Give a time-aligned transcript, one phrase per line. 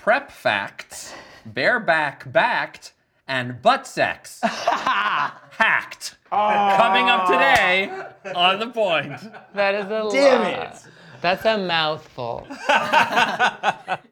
[0.00, 1.12] prep facts,
[1.44, 2.92] bareback backed,
[3.28, 4.40] and butt sex.
[4.44, 6.16] Hacked.
[6.30, 7.90] Coming up today
[8.34, 9.12] on the point.
[9.54, 10.74] That is a Damn lot.
[10.74, 10.86] it.
[11.20, 12.46] That's a mouthful.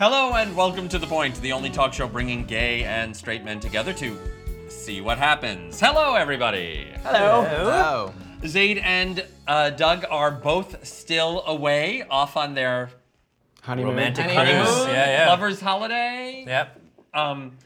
[0.00, 3.60] Hello and welcome to The Point, the only talk show bringing gay and straight men
[3.60, 4.16] together to
[4.70, 5.78] see what happens.
[5.78, 6.88] Hello, everybody.
[7.02, 7.42] Hello.
[7.42, 8.14] Hello.
[8.46, 12.88] Zaid and uh, Doug are both still away, off on their
[13.60, 13.90] Honeymoon.
[13.90, 14.64] Romantic Honeymoon.
[14.64, 14.86] cruise.
[14.86, 15.28] Yeah, yeah.
[15.28, 16.44] lovers' holiday.
[16.46, 16.80] Yep.
[17.12, 17.58] Um,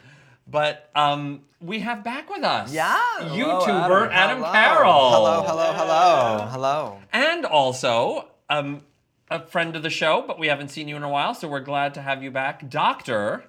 [0.48, 3.00] but um, we have back with us, Yeah.
[3.20, 4.52] YouTuber Adam, Hello.
[4.52, 5.10] Carroll.
[5.10, 6.98] Hello, hello, hello, hello.
[7.12, 8.80] and also um,
[9.30, 11.60] a friend of the show, but we haven't seen you in a while, so we're
[11.60, 13.44] glad to have you back, Doctor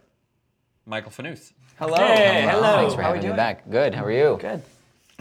[0.85, 1.51] Michael Fanous.
[1.77, 1.97] Hello.
[1.97, 2.77] Hey, hello.
[2.77, 3.35] Thanks for How we having me doing?
[3.35, 3.69] back.
[3.69, 3.93] Good.
[3.93, 4.37] How are you?
[4.39, 4.61] Good.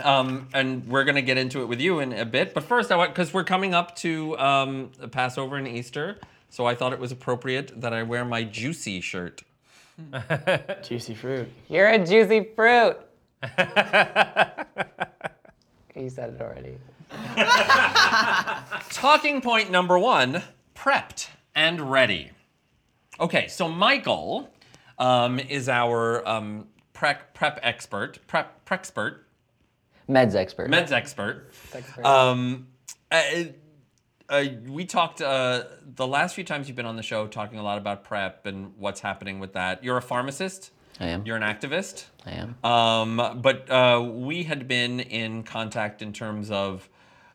[0.03, 2.97] Um, and we're gonna get into it with you in a bit, but first, I
[2.97, 6.19] want because we're coming up to um, Passover and Easter,
[6.51, 9.43] so I thought it was appropriate that I wear my juicy shirt.
[10.83, 11.49] Juicy fruit.
[11.69, 12.97] You're a juicy fruit.
[15.95, 16.77] you said it already.
[18.91, 20.43] Talking point number one:
[20.75, 22.31] prepped and ready.
[23.21, 24.51] Okay, so Michael
[24.99, 29.19] um, is our um, prep prep expert, prep prexpert,
[30.09, 30.71] Meds expert.
[30.71, 31.53] meds expert.
[31.73, 32.05] expert.
[32.05, 32.69] Um,
[33.11, 33.23] uh,
[34.29, 37.63] uh, we talked uh, the last few times you've been on the show talking a
[37.63, 39.85] lot about prep and what's happening with that.
[39.85, 40.71] You're a pharmacist.
[41.01, 41.27] I am.
[41.27, 42.05] You're an activist.
[42.25, 42.57] I am.
[42.65, 46.89] Um, but uh, we had been in contact in terms of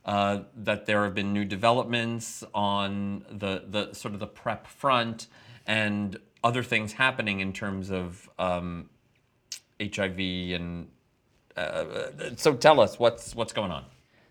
[0.05, 5.27] uh, that there have been new developments on the, the sort of the prep front
[5.67, 8.89] and other things happening in terms of um,
[9.81, 10.87] HIV and
[11.57, 12.05] uh,
[12.37, 13.83] so tell us what's what's going on.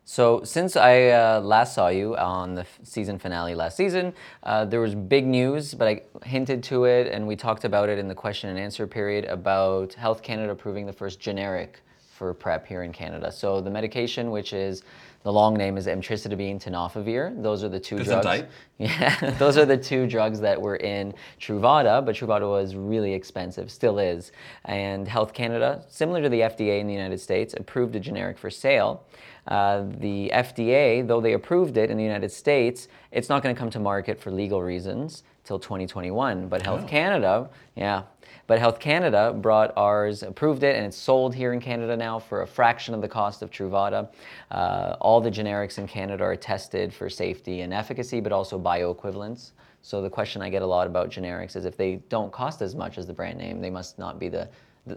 [0.04, 4.64] So since I uh, last saw you on the f- season finale last season, uh,
[4.64, 8.08] there was big news, but I hinted to it, and we talked about it in
[8.08, 11.82] the question and answer period about Health Canada approving the first generic
[12.18, 13.30] for PrEP here in Canada.
[13.30, 14.82] So the medication, which is
[15.22, 17.42] the long name is emtricitabine tenofovir.
[17.42, 18.26] Those are the two drugs.
[18.26, 18.46] Gesundheit.
[18.78, 23.72] Yeah, those are the two drugs that were in Truvada, but Truvada was really expensive,
[23.72, 24.30] still is.
[24.66, 28.50] And Health Canada, similar to the FDA in the United States, approved a generic for
[28.50, 29.04] sale.
[29.48, 33.58] Uh, the FDA, though they approved it in the United States, it's not going to
[33.58, 36.46] come to market for legal reasons till 2021.
[36.46, 38.02] But Health Canada, yeah,
[38.48, 42.42] but Health Canada brought ours, approved it, and it's sold here in Canada now for
[42.42, 44.08] a fraction of the cost of Truvada.
[44.50, 49.50] Uh, all the generics in Canada are tested for safety and efficacy, but also bioequivalence.
[49.82, 52.74] So the question I get a lot about generics is if they don't cost as
[52.74, 54.48] much as the brand name, they must not be the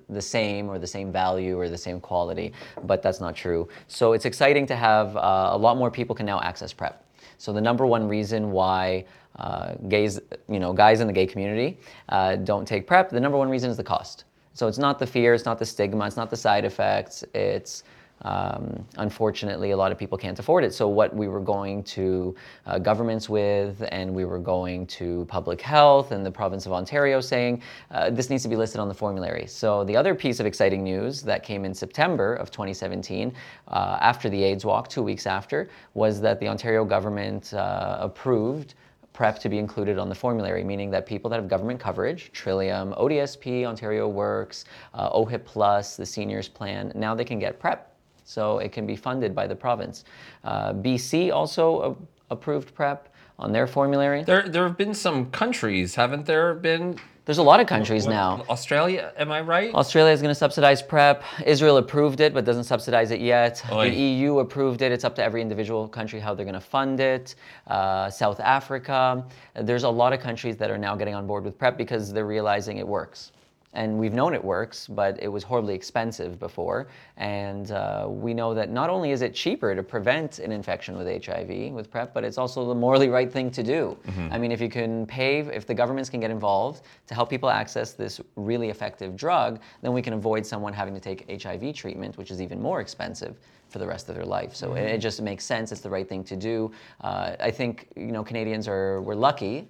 [0.07, 3.68] the- same or the same value or the same quality, but that's not true.
[3.89, 7.03] So it's exciting to have uh, a lot more people can now access PrEP.
[7.37, 9.05] So the number one reason why
[9.37, 13.37] uh, gays, you know, guys in the gay community uh, don't take PrEP, the number
[13.37, 14.25] one reason is the cost.
[14.53, 17.23] So it's not the fear, it's not the stigma, it's not the side effects.
[17.33, 17.83] It's
[18.21, 20.73] um, unfortunately a lot of people can't afford it.
[20.73, 25.61] So what we were going to uh, governments with, and we were going to public
[25.61, 27.61] health and the province of Ontario, saying
[27.91, 29.47] uh, this needs to be listed on the formulary.
[29.47, 33.33] So the other piece of exciting news that came in September of 2017,
[33.67, 38.75] uh, after the AIDS walk, two weeks after, was that the Ontario government uh, approved
[39.13, 42.93] PrEP to be included on the formulary, meaning that people that have government coverage, Trillium,
[42.93, 47.91] ODSP, Ontario Works, uh, OHIP Plus, the seniors plan, now they can get PrEP.
[48.23, 50.05] So it can be funded by the province.
[50.43, 51.97] Uh, BC also
[52.29, 53.09] a- approved PrEP
[53.39, 54.23] on their formulary.
[54.23, 56.97] There, there have been some countries, haven't there been?
[57.25, 58.43] There's a lot of countries now.
[58.49, 59.73] Australia, am I right?
[59.75, 61.23] Australia is going to subsidize PrEP.
[61.45, 63.63] Israel approved it, but doesn't subsidize it yet.
[63.71, 63.89] Oy.
[63.91, 64.91] The EU approved it.
[64.91, 67.35] It's up to every individual country how they're going to fund it.
[67.67, 69.24] Uh, South Africa.
[69.56, 72.25] There's a lot of countries that are now getting on board with PrEP because they're
[72.25, 73.31] realizing it works.
[73.73, 76.88] And we've known it works, but it was horribly expensive before.
[77.18, 81.07] And uh, we know that not only is it cheaper to prevent an infection with
[81.25, 83.97] HIV with PrEP, but it's also the morally right thing to do.
[84.31, 87.50] I mean, if you can pay, if the governments can get involved to help people
[87.50, 92.17] access this really effective drug, then we can avoid someone having to take HIV treatment,
[92.17, 93.39] which is even more expensive
[93.69, 94.53] for the rest of their life.
[94.53, 95.71] So it, it just makes sense.
[95.71, 96.71] It's the right thing to do.
[97.00, 99.69] Uh, I think you know Canadians are we're lucky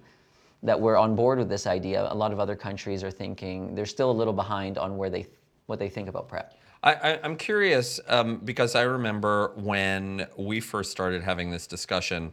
[0.62, 2.06] that we're on board with this idea.
[2.10, 5.26] A lot of other countries are thinking they're still a little behind on where they
[5.66, 6.54] what they think about PrEP.
[6.82, 12.32] I, I, I'm curious um, because I remember when we first started having this discussion,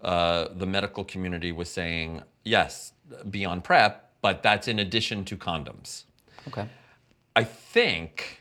[0.00, 2.92] uh, the medical community was saying, yes,
[3.30, 6.04] be on PrEP, but that's in addition to condoms.
[6.48, 6.66] Okay.
[7.36, 8.40] I think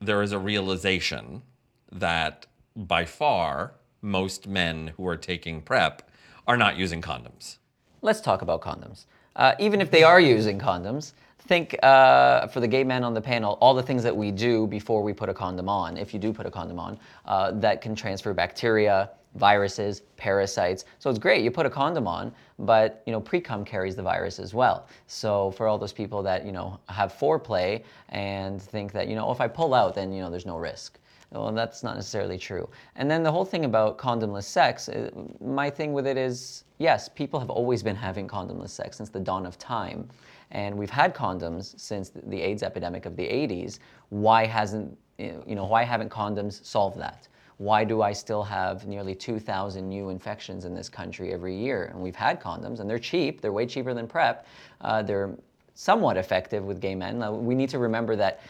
[0.00, 1.42] there is a realization
[1.90, 2.46] that
[2.76, 6.08] by far most men who are taking PrEP
[6.46, 7.56] are not using condoms.
[8.04, 9.06] Let's talk about condoms.
[9.34, 13.20] Uh, even if they are using condoms, think uh, for the gay men on the
[13.22, 16.20] panel, all the things that we do before we put a condom on, if you
[16.20, 20.84] do put a condom on, uh, that can transfer bacteria, viruses, parasites.
[20.98, 24.38] So it's great, you put a condom on, but you know, pre-cum carries the virus
[24.38, 24.86] as well.
[25.06, 29.32] So for all those people that, you know, have foreplay and think that, you know,
[29.32, 30.98] if I pull out, then, you know, there's no risk.
[31.34, 32.68] Well, that's not necessarily true.
[32.94, 35.10] And then the whole thing about condomless sex, uh,
[35.40, 39.20] my thing with it is yes, people have always been having condomless sex since the
[39.20, 40.08] dawn of time.
[40.50, 43.78] And we've had condoms since the AIDS epidemic of the 80s.
[44.10, 47.26] Why hasn't, you know, why haven't condoms solved that?
[47.58, 51.84] Why do I still have nearly 2,000 new infections in this country every year?
[51.84, 53.40] And we've had condoms, and they're cheap.
[53.40, 54.46] They're way cheaper than PrEP.
[54.80, 55.36] Uh, they're
[55.74, 57.44] somewhat effective with gay men.
[57.44, 58.40] We need to remember that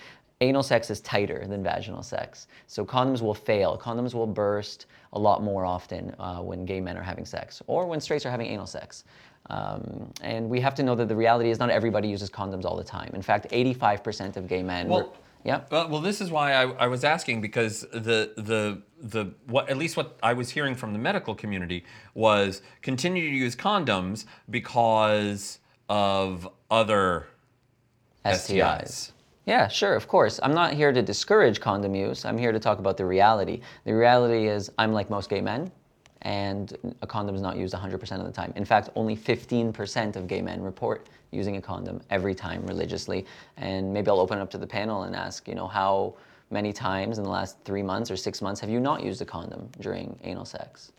[0.40, 2.48] anal sex is tighter than vaginal sex.
[2.66, 3.78] So condoms will fail.
[3.78, 7.86] Condoms will burst a lot more often uh, when gay men are having sex or
[7.86, 9.04] when straights are having anal sex.
[9.50, 12.76] Um, and we have to know that the reality is not everybody uses condoms all
[12.76, 13.10] the time.
[13.14, 14.88] In fact, 85% of gay men.
[14.88, 15.08] Well, were,
[15.44, 15.60] yeah.
[15.70, 19.76] Well, well, this is why I, I was asking because the the the what at
[19.76, 21.84] least what I was hearing from the medical community
[22.14, 25.58] was continue to use condoms because
[25.90, 27.26] of other
[28.24, 29.12] STIs.
[29.46, 30.40] Yeah, sure, of course.
[30.42, 32.24] I'm not here to discourage condom use.
[32.24, 33.60] I'm here to talk about the reality.
[33.84, 35.70] The reality is, I'm like most gay men,
[36.22, 38.52] and a condom is not used 100% of the time.
[38.56, 43.26] In fact, only 15% of gay men report using a condom every time religiously.
[43.58, 46.14] And maybe I'll open it up to the panel and ask, you know, how
[46.50, 49.24] many times in the last three months or six months have you not used a
[49.26, 50.92] condom during anal sex?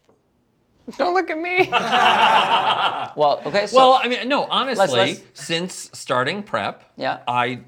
[0.98, 1.68] Don't look at me.
[3.16, 3.78] Well, okay, so.
[3.78, 7.20] Well, I mean, no, honestly, let's- since starting prep, Yeah.
[7.28, 7.62] I,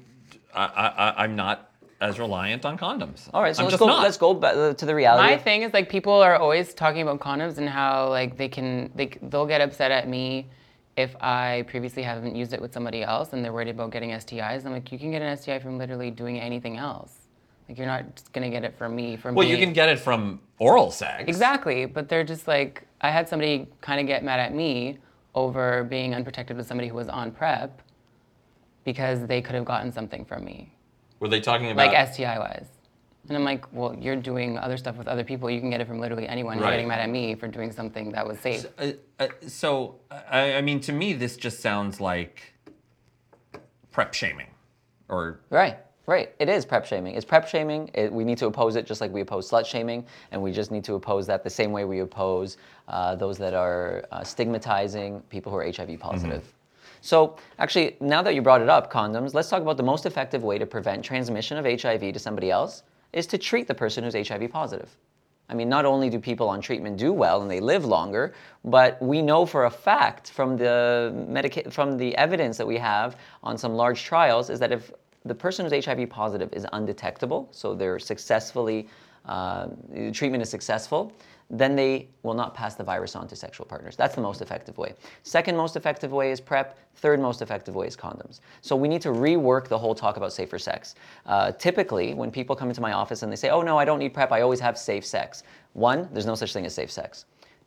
[0.58, 1.70] I, I, I'm not
[2.00, 3.28] as reliant on condoms.
[3.34, 4.02] all right, so I'm let's just go, not.
[4.02, 5.28] let's go back to the reality.
[5.28, 8.90] My thing is like people are always talking about condoms and how like they can
[8.94, 10.46] they they'll get upset at me
[10.96, 14.66] if I previously haven't used it with somebody else and they're worried about getting STIs.
[14.66, 17.28] I'm like, you can get an STI from literally doing anything else.
[17.68, 19.98] Like you're not just gonna get it from me from Well, you can get it
[19.98, 21.24] from oral sex.
[21.26, 24.98] Exactly, but they're just like I had somebody kind of get mad at me
[25.34, 27.82] over being unprotected with somebody who was on prep
[28.84, 30.72] because they could have gotten something from me,
[31.20, 31.92] Were they talking about?
[31.92, 32.66] like STI wise.
[33.28, 35.50] And I'm like, well, you're doing other stuff with other people.
[35.50, 36.56] You can get it from literally anyone.
[36.56, 36.72] You're Right.
[36.72, 38.64] getting mad at me for doing something that was safe.
[38.78, 42.54] Uh, uh, so, I, I mean, to me, this just sounds like
[43.90, 44.46] prep shaming,
[45.10, 45.76] or Right,
[46.06, 46.34] right.
[46.38, 47.16] It is prep shaming.
[47.16, 47.90] It's prep shaming.
[47.92, 50.70] It, we need to oppose it just like we oppose slut shaming, and we just
[50.70, 52.56] need to oppose that the same way we oppose
[52.88, 56.44] uh, those that are uh, stigmatizing people who are HIV positive.
[57.00, 60.42] So, actually, now that you brought it up, condoms, let's talk about the most effective
[60.42, 64.14] way to prevent transmission of HIV to somebody else is to treat the person who's
[64.14, 64.96] HIV positive.
[65.50, 68.34] I mean, not only do people on treatment do well and they live longer,
[68.64, 73.16] but we know for a fact from the medica- from the evidence that we have
[73.42, 74.92] on some large trials is that if
[75.24, 78.88] the person who's HIV positive is undetectable, so they're successfully
[79.24, 79.68] uh,
[80.12, 81.12] treatment is successful,
[81.50, 83.96] then they will not pass the virus on to sexual partners.
[83.96, 84.94] That's the most effective way.
[85.22, 86.78] Second most effective way is PrEP.
[86.96, 88.40] Third most effective way is condoms.
[88.60, 90.94] So we need to rework the whole talk about safer sex.
[91.24, 93.98] Uh, typically, when people come into my office and they say, oh no, I don't
[93.98, 95.42] need PrEP, I always have safe sex.
[95.72, 97.24] One, there's no such thing as safe sex.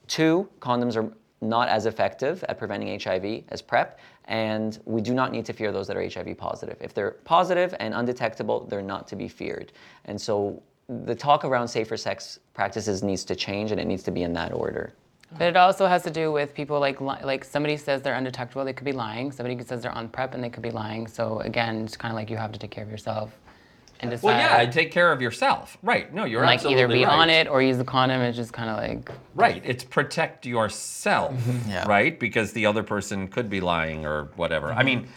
[0.08, 5.32] Two, condoms are not as effective at preventing HIV as PrEP, and we do not
[5.32, 6.78] need to fear those that are HIV positive.
[6.80, 9.72] If they're positive and undetectable, they're not to be feared.
[10.06, 10.62] And so
[11.06, 14.34] the talk around safer sex practices needs to change, and it needs to be in
[14.34, 14.94] that order.
[15.38, 18.74] But it also has to do with people like like somebody says they're undetectable, they
[18.74, 19.32] could be lying.
[19.32, 21.08] Somebody says they're on prep and they could be lying.
[21.08, 23.32] So again, it's kind of like you have to take care of yourself
[24.02, 24.26] and decide.
[24.26, 25.78] well, yeah, take care of yourself.
[25.84, 26.14] Right?
[26.14, 27.14] No, you're like absolutely either be right.
[27.14, 28.20] on it or use the condom.
[28.22, 29.62] It's just kind of like Right.
[29.66, 31.34] It's protect yourself.
[31.68, 31.88] Yeah.
[31.88, 32.20] Right?
[32.20, 34.72] Because the other person could be lying or whatever.
[34.72, 34.86] I mm-hmm.
[34.86, 35.08] mean,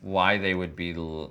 [0.00, 1.28] why they would be, li-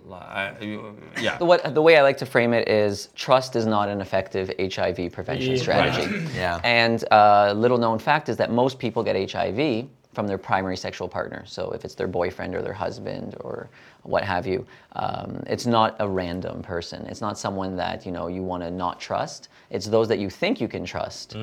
[1.22, 1.38] yeah.
[1.38, 4.52] The, what, the way I like to frame it is trust is not an effective
[4.60, 6.26] HIV prevention strategy.
[6.36, 6.60] Yeah.
[6.64, 11.08] And uh, little known fact is that most people get HIV from their primary sexual
[11.08, 11.44] partner.
[11.46, 13.70] So if it's their boyfriend or their husband or
[14.02, 17.06] what have you, um, it's not a random person.
[17.06, 19.50] It's not someone that you know you want to not trust.
[19.70, 21.36] It's those that you think you can trust,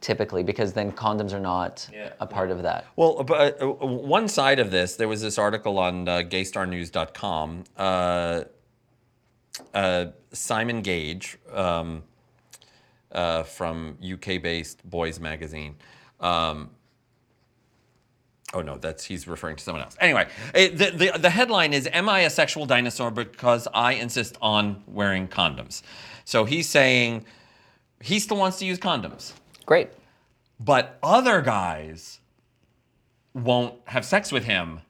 [0.00, 1.86] typically, because then condoms are not
[2.18, 2.86] a part of that.
[2.96, 7.64] Well, but uh, one side of this, there was this article on uh, gaystarnews.com.
[7.76, 8.44] Uh,
[9.74, 12.04] uh, Simon Gage um,
[13.12, 15.76] uh, from UK-based Boys Magazine.
[16.20, 16.70] Um,
[18.54, 19.96] oh no, that's he's referring to someone else.
[20.00, 24.36] Anyway, it, the, the the headline is "Am I a sexual dinosaur because I insist
[24.40, 25.82] on wearing condoms?"
[26.24, 27.24] So he's saying
[28.02, 29.32] he still wants to use condoms
[29.66, 29.88] Great.
[30.60, 32.20] but other guys
[33.34, 34.80] won't have sex with him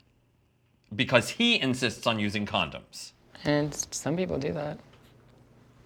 [0.94, 3.12] because he insists on using condoms.
[3.44, 4.78] And some people do that.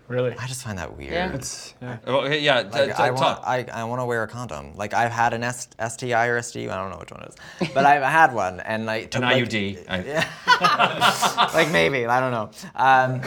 [0.09, 0.37] Really?
[0.39, 1.13] I just find that weird.
[1.13, 1.33] Yeah.
[1.33, 1.99] It's yeah.
[2.07, 3.41] Oh, okay, yeah, t- Like, t- I want.
[3.45, 4.75] I, I want to wear a condom.
[4.77, 7.69] Like I've had an S- STI or STU, I don't know which one it is,
[7.73, 9.85] but I've had one, and like took An like, IUD.
[9.89, 12.51] I- like maybe I don't know.
[12.75, 13.23] Um,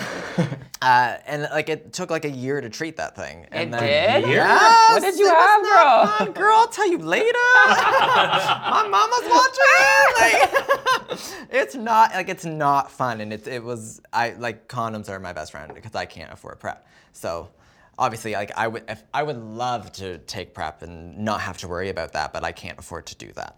[0.85, 3.47] uh, and like it took like a year to treat that thing.
[3.51, 4.29] And It then, did?
[4.29, 6.25] Yes, What did you it was have, not bro?
[6.25, 7.37] fun, girl, I'll tell you later.
[7.65, 9.79] My mama's watching.
[10.19, 15.19] Like, it's not like it's not fun, and it it was I like condoms are
[15.19, 16.85] my best friend because I can't afford prep.
[17.13, 17.49] So.
[17.97, 21.67] Obviously, like I would, if, I would love to take prep and not have to
[21.69, 23.55] worry about that, but I can't afford to do that.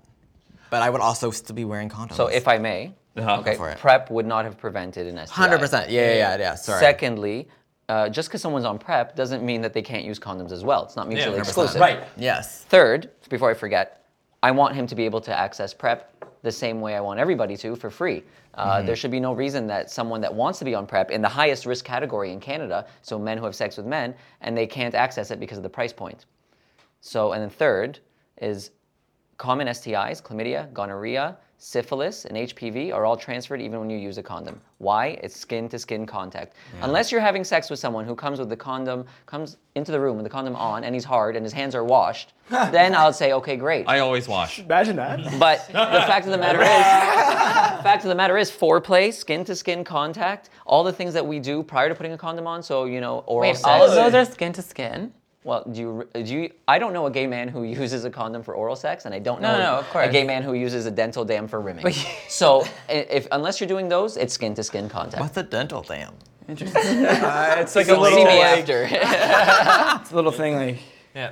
[0.70, 2.16] But I would also still be wearing condoms.
[2.16, 3.38] So if I may, Uh-huh.
[3.40, 3.78] okay, Go for it.
[3.80, 5.34] PrEP would not have prevented an STI.
[5.34, 6.56] hundred percent, yeah, yeah, yeah, yeah.
[6.56, 6.80] Sorry.
[6.80, 7.48] Secondly,
[7.90, 10.84] uh, just because someone's on PrEP doesn't mean that they can't use condoms as well.
[10.84, 11.40] It's not mutually 100%.
[11.40, 11.82] exclusive.
[11.82, 12.04] Right.
[12.18, 12.64] Yes.
[12.70, 14.04] Third, before I forget,
[14.44, 17.58] I want him to be able to access PrEP the same way I want everybody
[17.58, 18.24] to for free.
[18.54, 21.22] Uh, There should be no reason that someone that wants to be on PrEP in
[21.22, 24.68] the highest risk category in Canada, so men who have sex with men, and they
[24.68, 26.26] can't access it because of the price point.
[27.02, 28.00] So, and then third
[28.42, 28.72] is
[29.38, 34.24] common STIs, chlamydia, gonorrhea, syphilis, and HPV are all transferred even when you use a
[34.24, 34.60] condom.
[34.78, 35.20] Why?
[35.24, 36.56] It's skin to skin contact.
[36.82, 40.18] Unless you're having sex with someone who comes with the condom, comes into the room
[40.18, 43.34] with the condom on, and he's hard and his hands are washed, then I'll say,
[43.34, 43.88] okay, great.
[43.88, 44.60] I always wash.
[44.60, 45.20] Imagine that.
[45.40, 49.44] But the fact of the matter is, the fact of the matter is, foreplay, skin
[49.46, 52.62] to skin contact, all the things that we do prior to putting a condom on.
[52.64, 53.68] So you know, oral Wait, sex.
[53.68, 55.12] all of those are skin to skin?
[55.48, 56.52] Well, do you, do you?
[56.68, 59.20] I don't know a gay man who uses a condom for oral sex, and I
[59.20, 61.94] don't know no, of a gay man who uses a dental dam for rimming.
[62.28, 65.22] so, if unless you're doing those, it's skin to skin contact.
[65.22, 66.14] What's a dental dam?
[66.50, 68.88] Uh, it's like a See little, me like, after.
[68.90, 70.80] it's a little thing like.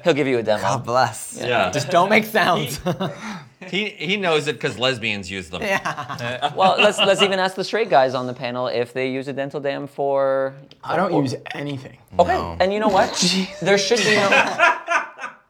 [0.04, 0.62] He'll give you a demo.
[0.62, 1.38] God bless.
[1.40, 1.72] Yeah.
[1.72, 2.80] Just don't make sounds.
[3.70, 5.62] He he knows it because lesbians use them.
[5.62, 6.52] Yeah.
[6.56, 9.34] Well, let's let's even ask the straight guys on the panel if they use a
[9.34, 10.54] dental dam for.
[10.84, 11.98] I don't use anything.
[12.20, 13.10] Okay, and you know what?
[13.62, 14.30] there should be no.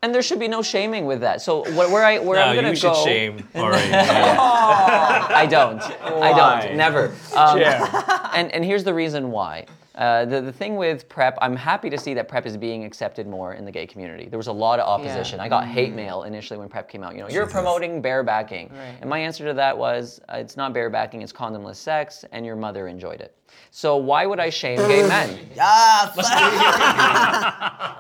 [0.01, 1.41] And there should be no shaming with that.
[1.41, 3.91] So where, where I where No, I'm gonna you should go, shame already.
[3.91, 5.81] I don't.
[5.81, 6.75] I don't.
[6.77, 7.15] Never.
[7.35, 8.29] Um, Yeah.
[8.35, 9.65] and, and here's the reason why.
[9.95, 13.27] Uh, the, the thing with PrEP, I'm happy to see that PrEP is being accepted
[13.27, 14.27] more in the gay community.
[14.27, 15.39] There was a lot of opposition.
[15.39, 17.13] I got hate mail initially when PrEP came out.
[17.15, 18.71] You know, you're promoting barebacking.
[18.73, 18.97] Right.
[18.99, 22.57] And my answer to that was, uh, it's not barebacking, it's condomless sex, and your
[22.57, 23.37] mother enjoyed it.
[23.71, 25.39] So why would I shame gay men?
[25.55, 26.13] yes.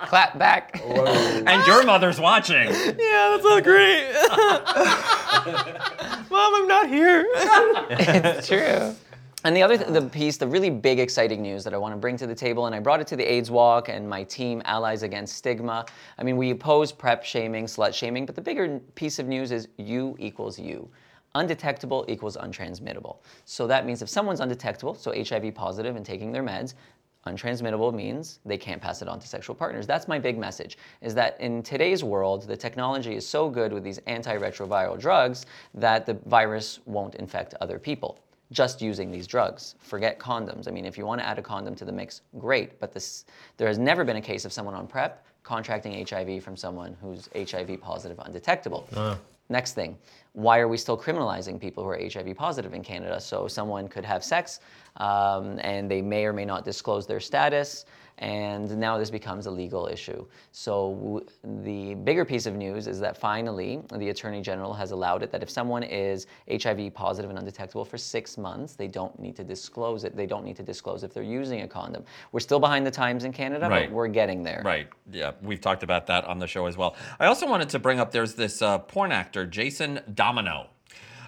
[0.09, 0.81] Clap back.
[0.83, 2.67] And your mother's watching.
[2.67, 4.11] yeah, that's so great.
[6.29, 7.25] Mom, I'm not here.
[7.91, 8.95] it's true.
[9.45, 11.97] And the other th- the piece, the really big exciting news that I want to
[11.97, 14.59] bring to the table, and I brought it to the AIDS Walk and my team,
[14.65, 15.85] Allies Against Stigma.
[16.17, 19.67] I mean, we oppose PrEP shaming, slut shaming, but the bigger piece of news is
[19.77, 20.89] U equals U.
[21.35, 23.17] Undetectable equals untransmittable.
[23.45, 26.73] So that means if someone's undetectable, so HIV positive and taking their meds,
[27.27, 29.85] untransmittable means they can't pass it on to sexual partners.
[29.85, 33.83] That's my big message, is that in today's world, the technology is so good with
[33.83, 39.75] these antiretroviral drugs that the virus won't infect other people just using these drugs.
[39.79, 40.67] Forget condoms.
[40.67, 42.79] I mean, if you want to add a condom to the mix, great.
[42.79, 43.25] But this,
[43.57, 47.29] there has never been a case of someone on PrEP contracting HIV from someone who's
[47.35, 48.87] HIV positive undetectable.
[49.47, 49.95] Next thing,
[50.33, 53.21] why are we still criminalizing people who are HIV positive in Canada?
[53.21, 54.59] So someone could have sex
[54.97, 57.85] um, and they may or may not disclose their status,
[58.19, 60.25] and now this becomes a legal issue.
[60.51, 61.25] So w-
[61.65, 65.43] the bigger piece of news is that finally the Attorney General has allowed it that
[65.43, 70.03] if someone is HIV positive and undetectable for six months, they don't need to disclose
[70.05, 70.15] it.
[70.15, 72.05] They don't need to disclose if they're using a condom.
[72.31, 73.89] We're still behind the times in Canada, Right.
[73.89, 74.61] but we're getting there.
[74.63, 74.87] Right.
[75.11, 76.95] Yeah, we've talked about that on the show as well.
[77.19, 80.67] I also wanted to bring up there's this uh, porn actor, Jason Domino.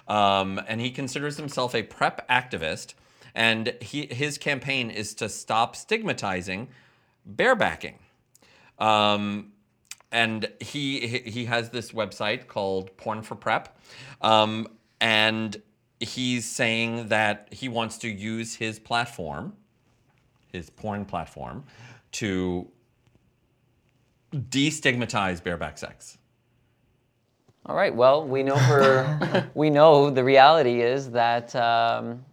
[0.06, 2.94] Um, and he considers himself a PrEP activist.
[3.34, 6.68] And he, his campaign is to stop stigmatizing
[7.30, 7.94] barebacking.
[8.78, 9.52] Um,
[10.10, 13.76] and he he- he has this website called Porn for Prep,
[14.22, 14.66] um,
[15.00, 15.60] and
[16.00, 19.54] he's saying that he wants to use his platform,
[20.52, 21.64] his porn platform,
[22.12, 22.68] to
[24.32, 26.18] destigmatize bareback sex.
[27.66, 27.94] All right.
[27.94, 32.24] Well, we know for we know the reality is that um,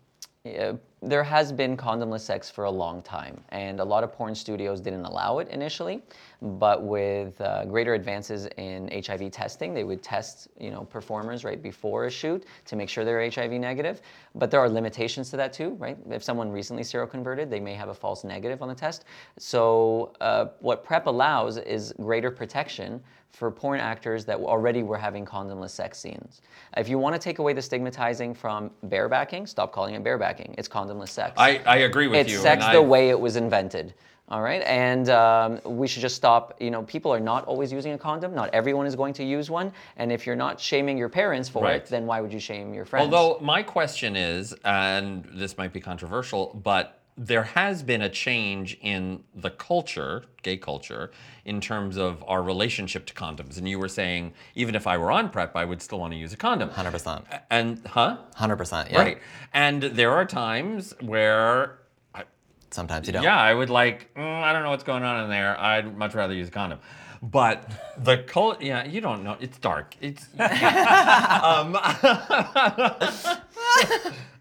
[1.02, 4.80] there has been condomless sex for a long time, and a lot of porn studios
[4.80, 6.04] didn't allow it initially.
[6.42, 11.62] But with uh, greater advances in HIV testing, they would test you know performers right
[11.62, 14.02] before a shoot to make sure they're HIV negative.
[14.36, 15.98] But there are limitations to that too, right?
[16.10, 19.06] If someone recently seroconverted, they may have a false negative on the test.
[19.38, 23.02] So uh, what PrEP allows is greater protection
[23.36, 26.42] for porn actors that already were having condomless sex scenes.
[26.78, 30.56] If you want to take away the stigmatizing from barebacking, stop calling it barebacking.
[30.58, 31.34] It's condomless sex.
[31.38, 32.38] I, I agree with it's you.
[32.40, 33.94] sex and the I- way it was invented.
[34.28, 36.56] All right, and um, we should just stop.
[36.60, 38.34] You know, people are not always using a condom.
[38.34, 39.72] Not everyone is going to use one.
[39.98, 41.76] And if you're not shaming your parents for Right.
[41.76, 43.14] it, then why would you shame your friends?
[43.14, 48.78] Although my question is, and this might be controversial, but there has been a change
[48.82, 51.12] in the culture, gay culture,
[51.46, 53.58] in terms of our relationship to condoms.
[53.58, 56.18] And you were saying, even if I were on PrEP, I would still want to
[56.20, 56.70] use a condom.
[56.70, 57.24] 100%.
[57.50, 58.18] And, huh?
[58.38, 58.92] 100%.
[58.92, 59.00] Yeah.
[59.00, 59.18] Right.
[59.54, 61.80] And there are times where,
[62.14, 62.24] I,
[62.72, 63.24] Sometimes you don't.
[63.24, 65.58] yeah, I would like, "Mm, I don't know what's going on in there.
[65.58, 66.80] I'd much rather use a condom.
[67.22, 69.38] But the cult, yeah, you don't know.
[69.40, 69.96] It's dark.
[70.02, 70.28] It's.
[70.38, 71.78] um,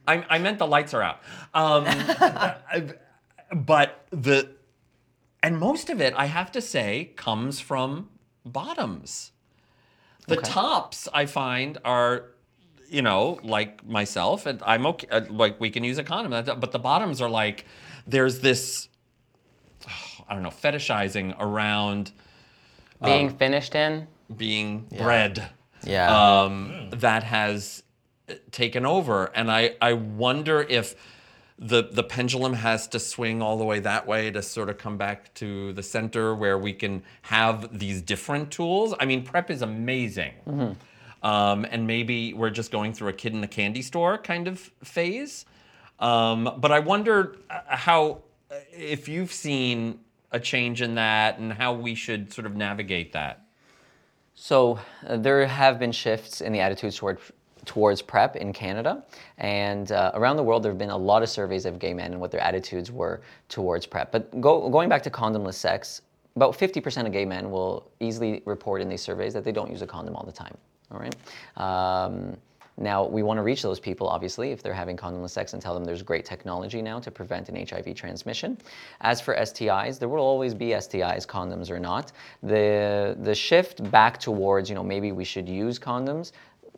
[0.07, 1.21] I, I meant the lights are out.
[1.55, 1.85] Um,
[3.55, 4.51] but the,
[5.43, 8.09] and most of it, I have to say, comes from
[8.45, 9.33] bottoms.
[10.27, 12.31] The tops I find are,
[12.89, 15.07] you know, like myself, and I'm okay.
[15.11, 17.67] uh, Like we can use a condom, but the bottoms are like,
[18.07, 18.89] there's this,
[20.29, 22.13] I don't know, fetishizing around
[23.03, 24.07] Being finished in.
[24.35, 25.51] being bred
[25.85, 26.43] Yeah.
[26.45, 27.83] um, that has
[28.51, 29.27] taken over.
[29.35, 30.95] And I, I wonder if
[31.59, 34.97] the, the pendulum has to swing all the way that way to sort of come
[34.97, 38.95] back to the center where we can have these different tools.
[38.99, 40.35] I mean, PrEP is amazing.
[41.23, 44.59] Um, and maybe we're just going through a kid in a candy store kind of
[44.83, 45.47] phase.
[46.01, 48.23] Um, but I wonder uh, how,
[48.73, 50.01] if you've seen
[50.33, 53.47] a change in that and how we should sort of navigate that.
[54.35, 57.21] So uh, there have been shifts in the attitudes toward
[57.65, 59.05] towards PrEP in Canada,
[59.39, 62.13] and uh, around the world there have been a lot of surveys of gay men
[62.13, 64.13] and what their attitudes were towards PrEP.
[64.13, 66.03] But go, going back to condomless sex,
[66.37, 69.83] about 50% of gay men will easily report in these surveys that they don't use
[69.83, 70.57] a condom all the time.
[70.91, 71.17] All right.
[71.57, 72.37] Um,
[72.77, 75.75] now, we want to reach those people, obviously, if they're having condomless sex and tell
[75.75, 78.59] them there's great technology now to prevent an HIV transmission.
[79.01, 82.11] As for STIs, there will always be STIs, condoms or not.
[82.43, 86.33] The, the shift back towards, you know, maybe we should use condoms,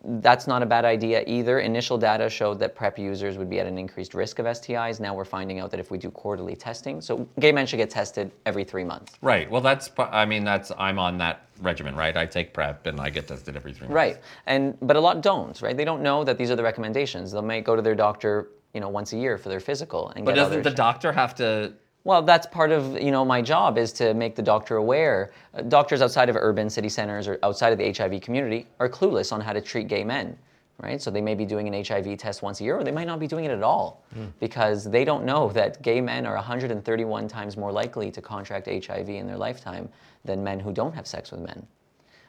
[0.06, 1.58] that's not a bad idea either.
[1.58, 5.00] Initial data showed that PrEP users would be at an increased risk of STIs.
[5.00, 7.90] Now we're finding out that if we do quarterly testing, so gay men should get
[7.90, 9.14] tested every three months.
[9.20, 9.50] Right.
[9.50, 9.90] Well, that's.
[9.98, 10.70] I mean, that's.
[10.78, 12.16] I'm on that regimen, right?
[12.16, 13.94] I take prep and I get tested every three months.
[13.94, 14.18] Right.
[14.46, 15.76] And but a lot don't, right?
[15.76, 17.32] They don't know that these are the recommendations.
[17.32, 20.24] They may go to their doctor, you know, once a year for their physical and
[20.24, 21.72] But get doesn't the doctor have to?
[22.06, 25.32] Well, that's part of you know my job is to make the doctor aware.
[25.52, 29.32] Uh, doctors outside of urban city centers or outside of the HIV community are clueless
[29.32, 30.38] on how to treat gay men,
[30.78, 31.02] right?
[31.02, 33.18] So they may be doing an HIV test once a year, or they might not
[33.18, 34.04] be doing it at all,
[34.38, 39.08] because they don't know that gay men are 131 times more likely to contract HIV
[39.08, 39.88] in their lifetime
[40.24, 41.66] than men who don't have sex with men.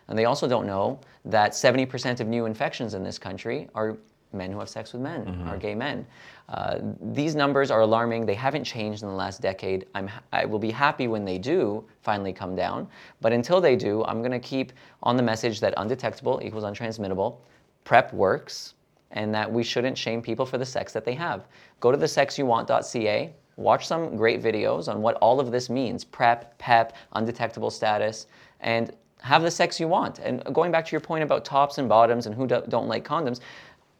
[0.08, 3.96] And they also don't know that 70% of new infections in this country are
[4.34, 6.06] men who have sex with men, are gay men.
[6.50, 8.26] Uh, these numbers are alarming.
[8.26, 9.86] They haven't changed in the last decade.
[9.96, 12.88] I'm, I will be happy when they do finally come down.
[13.22, 17.38] But until they do, I'm going to keep on the message that undetectable equals untransmittable.
[17.84, 18.74] PrEP works,
[19.12, 21.48] and that we shouldn't shame people for the sex that they have.
[21.80, 26.94] Go to thesexyouwant.ca, watch some great videos on what all of this means PrEP, PEP,
[27.13, 28.28] undetectable status,
[28.60, 30.20] and have the sex you want.
[30.20, 33.04] And going back to your point about tops and bottoms and who do- don't like
[33.04, 33.40] condoms,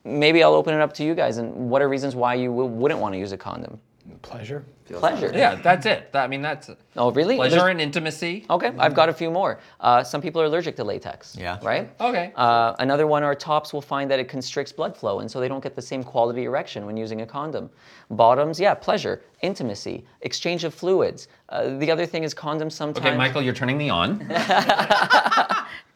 [0.08, 1.38] maybe I'll open it up to you guys.
[1.38, 3.80] And what are reasons why you w- wouldn't want to use a condom?
[4.22, 4.64] Pleasure.
[4.88, 5.32] Pleasure.
[5.36, 6.14] Yeah, that's it.
[6.14, 7.36] That- I mean, that's Oh, really?
[7.36, 8.46] pleasure There's- and intimacy.
[8.50, 9.60] Okay, I've got a few more.
[9.82, 11.36] Uh, some people are allergic to latex.
[11.38, 11.60] Yeah.
[11.62, 11.90] Right?
[12.00, 12.32] Okay.
[12.36, 15.50] Uh, another one are tops will find that it constricts blood flow, and so they
[15.50, 17.70] don't get the same quality erection when using a condom.
[18.10, 21.28] Bottoms, yeah, pleasure, intimacy, exchange of fluids.
[21.50, 23.06] Uh, the other thing is condoms sometimes.
[23.06, 24.20] Okay, Michael, you're turning me on.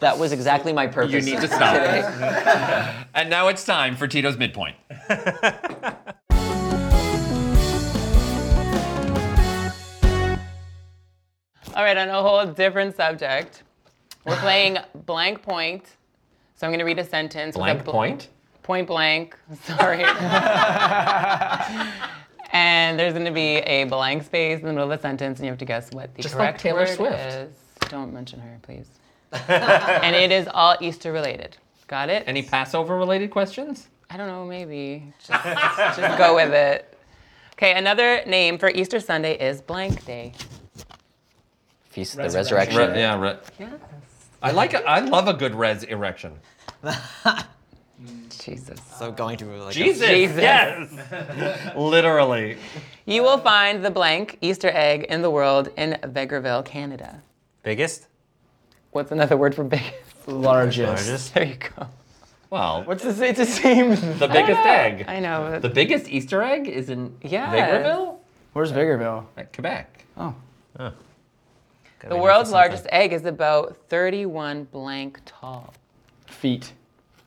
[0.00, 1.12] That was exactly my purpose.
[1.12, 1.72] You need to stop.
[1.74, 3.04] today.
[3.14, 4.76] and now it's time for Tito's midpoint.
[11.74, 13.62] All right, on a whole different subject.
[14.24, 15.84] We're playing blank point.
[16.56, 17.54] So I'm going to read a sentence.
[17.56, 18.28] with a Blank bl- point.
[18.62, 19.36] Point blank.
[19.62, 20.02] Sorry.
[22.52, 25.46] and there's going to be a blank space in the middle of the sentence, and
[25.46, 27.14] you have to guess what the Just like correct Taylor word Swift.
[27.34, 27.50] is.
[27.90, 28.88] Don't mention her, please.
[29.48, 31.56] and it is all Easter related.
[31.86, 32.24] Got it?
[32.26, 33.88] Any Passover related questions?
[34.10, 35.12] I don't know, maybe.
[35.26, 35.44] Just,
[35.98, 36.96] just go with it.
[37.54, 40.32] Okay, another name for Easter Sunday is blank day.
[41.90, 42.76] Feast of the Resurrection.
[42.76, 42.94] Resurrection.
[42.94, 43.20] Re- yeah.
[43.20, 43.72] Re- Yes.
[44.40, 44.72] I like.
[44.74, 46.32] A, I love a good res erection.
[48.30, 48.78] Jesus.
[48.98, 50.08] So going to like a- Jesus.
[50.08, 50.36] Jesus.
[50.40, 51.72] Yes.
[51.76, 52.56] Literally.
[53.06, 57.20] You will find the blank Easter egg in the world in Vegreville, Canada.
[57.62, 58.06] Biggest?
[58.90, 59.92] What's another word for biggest?
[60.26, 61.06] Largest.
[61.06, 61.34] Largest?
[61.34, 61.86] There you go.
[62.50, 63.90] Well, What's the it's the same?
[64.18, 65.04] the biggest egg.
[65.08, 65.48] I know.
[65.52, 67.52] but- The biggest Easter egg is in Yes.
[67.54, 68.16] Vegreville,
[68.54, 69.24] Where's Vickerville?
[69.36, 70.04] at Quebec.
[70.16, 70.34] Oh.
[70.76, 75.74] The world's largest egg is about 31 blank tall.
[76.26, 76.72] Feet.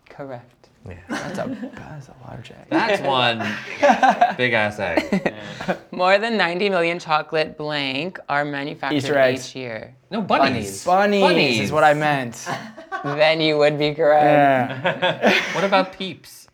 [0.09, 0.60] Correct.
[0.85, 2.65] That's a that's a large egg.
[2.69, 3.37] That's one
[4.37, 5.33] big ass egg.
[5.91, 9.49] More than 90 million chocolate blank are manufactured Easter eggs.
[9.49, 9.95] each year.
[10.09, 10.83] No bunnies.
[10.83, 11.59] Bunnies, Bunnies.
[11.61, 12.47] is what I meant.
[13.03, 14.23] Then you would be correct.
[14.23, 15.53] Yeah.
[15.55, 16.47] What about peeps?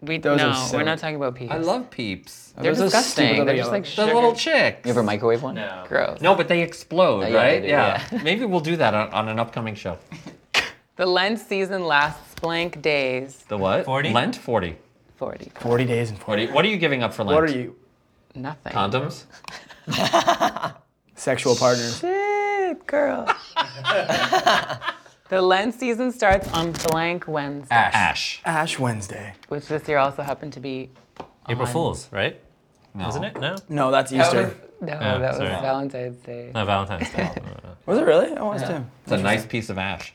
[0.00, 1.50] We Those are no, so- we're not talking about peas.
[1.52, 2.52] I love peeps.
[2.56, 3.26] Oh, They're Those are disgusting.
[3.26, 4.14] stupid They're little just like The sugar.
[4.14, 4.84] little chicks.
[4.84, 5.54] You ever microwave one?
[5.54, 5.84] No.
[5.88, 6.20] gross.
[6.20, 7.60] No, but they explode, oh, yeah, right?
[7.60, 8.20] they do, yeah.
[8.24, 9.98] Maybe we'll do that on, on an upcoming show.
[10.96, 13.44] The Lent season lasts blank days.
[13.48, 13.84] The what?
[13.84, 14.10] 40?
[14.10, 14.76] Lent 40.
[15.16, 15.52] 40.
[15.60, 16.30] 40 days and 40.
[16.30, 17.40] What are you, what are you giving up for Lent?
[17.40, 17.76] What are you?
[18.34, 18.72] Nothing.
[18.72, 19.24] Condoms?
[21.14, 21.98] Sexual partners.
[22.00, 23.24] Shit, girl.
[25.30, 28.42] the Lent season starts on blank Wednesday, Ash.
[28.44, 29.32] Ash Wednesday.
[29.48, 30.90] which this year also happened to be.
[31.48, 32.40] April on- Fool's, right?
[32.94, 33.08] No.
[33.08, 33.40] Isn't it?
[33.40, 33.56] No?
[33.68, 34.42] No, that's That Easter.
[34.42, 35.48] was, no, Yeah, that was sorry.
[35.50, 36.50] Valentine's Day.
[36.54, 37.30] No, Valentine's Day.
[37.86, 38.36] Was it really?
[38.36, 38.84] I was too.
[39.04, 40.12] It's a nice piece of ash.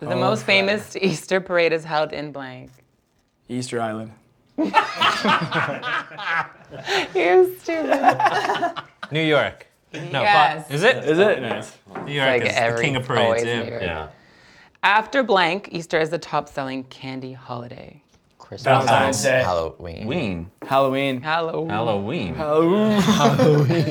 [0.00, 2.70] The oh, most famous Easter parade is held in blank.
[3.48, 4.12] Easter Island.
[7.14, 8.72] You're stupid.
[9.10, 9.66] New York.
[9.92, 10.68] No, Yes.
[10.68, 10.96] Bo- is it?
[11.04, 11.40] Is it?
[11.40, 11.72] Nice.
[12.04, 13.44] New York like is the king of parades.
[13.44, 13.80] Yeah.
[13.80, 14.08] Yeah.
[14.82, 18.02] After blank, Easter is the top selling candy holiday.
[18.46, 18.62] Christmas.
[18.62, 19.42] Valentine's Day.
[19.42, 20.06] Halloween.
[20.06, 20.50] Ween.
[20.62, 21.20] Halloween.
[21.20, 22.34] Halloween.
[22.34, 22.34] Halloween.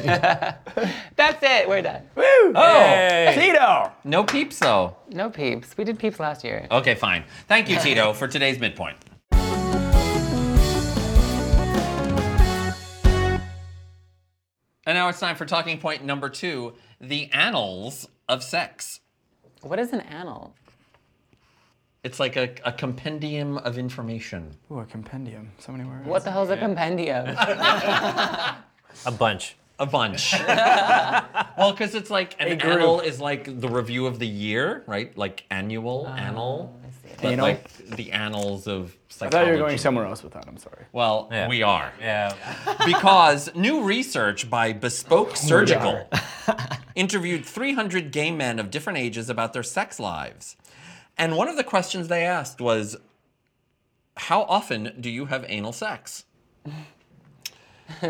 [1.15, 1.67] That's it.
[1.67, 2.03] We're done.
[2.15, 2.23] Woo!
[2.55, 3.91] Oh, Tito!
[4.05, 4.95] no peeps though.
[5.09, 5.75] No peeps.
[5.77, 6.67] We did peeps last year.
[6.71, 7.25] Okay, fine.
[7.49, 8.95] Thank you, Tito, for today's midpoint.
[14.87, 19.01] And now it's time for talking point number two the annals of sex.
[19.61, 20.55] What is an annal?
[22.05, 24.55] It's like a, a compendium of information.
[24.71, 25.49] Ooh, a compendium.
[25.57, 26.05] So many words.
[26.05, 27.29] What the hell is a compendium?
[29.07, 29.55] A bunch.
[29.79, 30.33] A bunch.
[31.57, 32.73] well, because it's like an group.
[32.73, 35.17] annal is like the review of the year, right?
[35.17, 36.79] Like annual, oh, annal.
[37.21, 37.45] But Anal?
[37.45, 39.31] like the annals of I psychology.
[39.31, 40.45] thought you were going somewhere else with that.
[40.47, 40.85] I'm sorry.
[40.91, 41.47] Well, Yeah.
[41.47, 41.91] we are.
[41.99, 42.35] Yeah.
[42.85, 46.07] because new research by Bespoke Surgical
[46.95, 50.55] interviewed 300 gay men of different ages about their sex lives.
[51.17, 52.97] And one of the questions they asked was
[54.17, 56.25] How often do you have anal sex?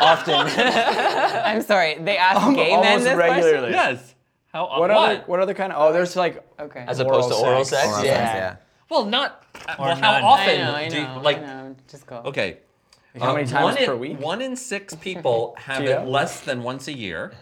[0.00, 0.34] Often.
[0.58, 1.96] I'm sorry.
[1.98, 3.70] They asked gay men Almost this regularly.
[3.70, 4.14] Yes.
[4.52, 4.90] How What, what?
[4.90, 5.80] other what other kind of?
[5.80, 6.44] Oh, there's like.
[6.58, 6.84] Okay.
[6.86, 7.86] As opposed to oral sex?
[7.86, 8.12] Oral yeah.
[8.12, 8.56] sex, yeah.
[8.90, 9.44] Well, not.
[9.68, 11.38] uh, Or well, how often I know, I do you, know, like?
[11.38, 11.76] I know.
[11.88, 12.16] Just go.
[12.24, 12.58] Okay.
[13.20, 14.20] how many times one per in, week?
[14.20, 16.02] One in six people have Tito?
[16.02, 17.32] it less than once a year.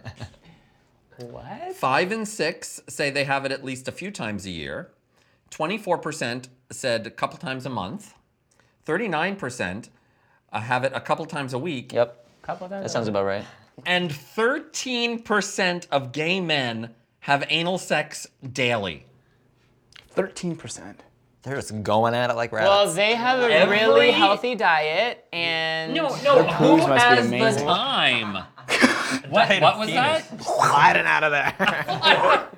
[1.19, 1.75] What?
[1.77, 4.91] Five and six say they have it at least a few times a year.
[5.51, 8.15] 24% said a couple times a month.
[8.87, 9.89] 39%
[10.53, 11.93] uh, have it a couple times a week.
[11.93, 12.27] Yep.
[12.43, 12.83] Couple times.
[12.85, 13.45] That sounds about right.
[13.85, 19.05] And 13% of gay men have anal sex daily.
[20.09, 21.03] Thirteen percent.
[21.43, 25.93] They're just going at it like Well, they have a Every- really healthy diet, and
[25.95, 27.67] No, no, who boobs must be has the amazing.
[27.67, 28.45] time?
[29.29, 30.43] what, what was that?
[30.43, 31.55] Sliding out of there.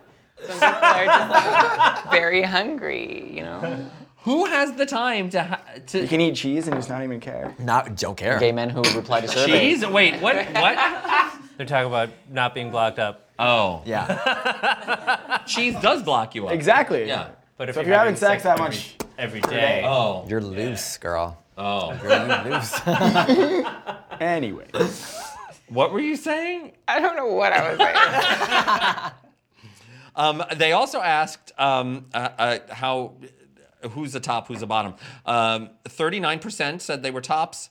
[0.46, 3.30] some people are just very hungry.
[3.36, 3.90] You know.
[4.22, 7.20] Who has the time to ha- to You can eat cheese and just not even
[7.20, 7.54] care.
[7.58, 8.38] Not don't care.
[8.38, 9.80] Gay men who reply to surveys.
[9.80, 9.86] cheese?
[9.86, 10.36] Wait, what?
[10.36, 11.32] What?
[11.56, 13.30] They're talking about not being blocked up.
[13.38, 15.38] Oh, Yeah.
[15.46, 16.52] cheese does block you up.
[16.52, 17.06] Exactly.
[17.06, 17.28] Yeah.
[17.56, 20.24] But if, So you're, you're having sex that every- much, every day, Oh.
[20.28, 21.38] You're loose, girl.
[21.56, 21.96] Oh.
[22.02, 22.80] You're loose.
[24.20, 24.66] anyway.
[25.68, 26.72] What were you saying?
[26.86, 29.12] I don't know what I was saying.
[30.16, 33.12] Um, they also asked um, uh, uh, how,
[33.90, 34.94] who's the top, who's the bottom.
[35.24, 37.70] Um, 39% said they were tops.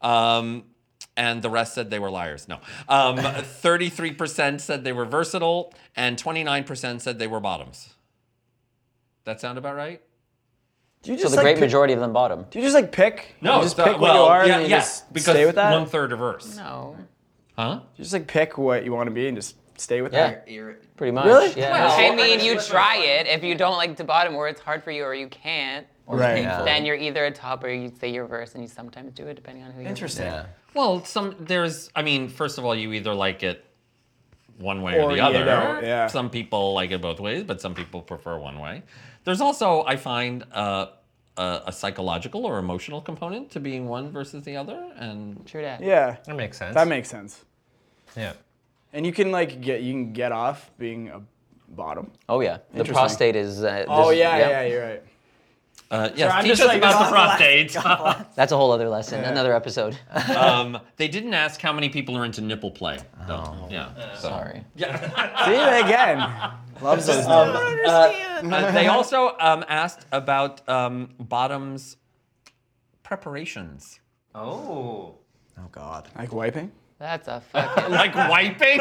[0.00, 0.66] Um,
[1.16, 2.46] and the rest said they were liars.
[2.46, 2.60] No.
[2.88, 7.88] Um, 33% said they were versatile, and 29% said they were bottoms.
[9.24, 10.00] That sound about right?
[11.02, 12.46] Do you So just the like great pick- majority of them bottom.
[12.50, 13.34] Do you just like pick?
[13.40, 15.44] you just so- pick what well, you are yeah, and you yeah, just because stay
[15.44, 15.72] with that.
[15.72, 16.56] one third are verse.
[16.56, 16.96] No.
[17.60, 17.80] Huh?
[17.96, 20.28] You just like pick what you want to be and just stay with Yeah.
[20.30, 20.46] that.
[20.96, 21.24] Pretty much.
[21.26, 21.52] Really?
[21.56, 21.94] Yeah.
[21.96, 23.26] I mean, you try it.
[23.26, 26.42] If you don't like the bottom, or it's hard for you, or you can't, Right.
[26.44, 26.64] painful.
[26.64, 29.34] then you're either a top or you say you're verse, and you sometimes do it
[29.34, 29.84] depending on who you're.
[29.84, 29.90] with.
[29.90, 30.26] Interesting.
[30.26, 30.46] Yeah.
[30.74, 31.90] Well, some there's.
[31.96, 33.64] I mean, first of all, you either like it
[34.58, 35.44] one way or, Or the you other.
[35.44, 36.06] don't, yeah.
[36.08, 38.82] Some people like it both ways, but some people prefer one way.
[39.24, 40.86] There's also, I find, uh,
[41.38, 45.80] a, a psychological or emotional component to being one versus the other, and True that.
[45.80, 46.74] Yeah, That makes sense.
[46.74, 47.44] that makes sense.
[48.16, 48.32] Yeah.
[48.92, 51.22] And you can like get you can get off being a
[51.68, 52.10] bottom.
[52.28, 52.58] Oh yeah.
[52.72, 52.94] The Interesting.
[52.94, 53.62] prostate is.
[53.62, 55.02] Uh, Oh this- yeah, yeah, you're right.
[55.92, 57.72] uh, yes, I'm teach just us like- about the prostate.
[58.36, 59.22] That's a whole other lesson.
[59.24, 59.96] Another episode.
[60.36, 63.68] um, they didn't ask how many people are into nipple play, though.
[63.70, 64.14] Yeah.
[64.16, 64.64] so- Sorry.
[64.76, 66.18] See that again.
[66.82, 67.26] Loves those.
[67.26, 71.96] Uh, they also um, asked about um, bottoms
[73.02, 74.00] preparations.
[74.34, 75.14] Oh.
[75.58, 76.08] Oh God.
[76.16, 76.72] like wiping.
[77.00, 77.90] That's a fucking.
[77.90, 78.76] Like wiping?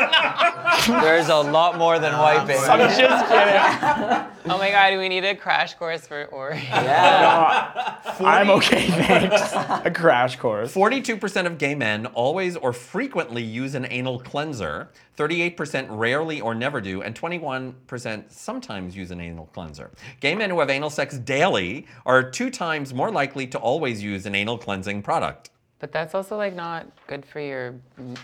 [1.01, 2.57] There's a lot more than wiping.
[2.57, 2.97] I'm just
[3.29, 4.51] kidding.
[4.51, 6.57] oh my god, we need a crash course for Ori.
[6.57, 7.95] Yeah.
[8.19, 9.53] I'm okay, thanks.
[9.85, 10.75] a crash course.
[10.75, 14.89] 42% of gay men always or frequently use an anal cleanser.
[15.17, 19.91] 38% rarely or never do, and 21% sometimes use an anal cleanser.
[20.19, 24.25] Gay men who have anal sex daily are two times more likely to always use
[24.25, 25.51] an anal cleansing product.
[25.79, 27.75] But that's also like not good for your